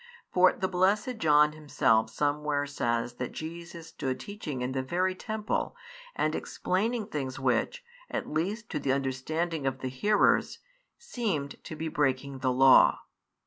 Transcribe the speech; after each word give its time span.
For 0.33 0.51
the 0.53 0.67
blessed 0.67 1.19
John 1.19 1.51
himself 1.51 2.09
somewhere 2.09 2.65
says 2.65 3.17
that 3.17 3.33
Jesus 3.33 3.89
stood 3.89 4.19
teaching 4.19 4.61
in 4.61 4.71
the 4.71 4.81
very 4.81 5.13
temple 5.13 5.75
and 6.15 6.33
explaining 6.33 7.05
things 7.05 7.37
which, 7.37 7.83
at 8.09 8.27
least 8.27 8.71
to 8.71 8.79
the 8.79 8.93
understanding 8.93 9.67
of 9.67 9.79
His 9.79 9.93
hearers, 9.93 10.57
seemed 10.97 11.63
to 11.65 11.75
be 11.75 11.87
breaking 11.87 12.39
the 12.39 12.51
law. 12.51 13.01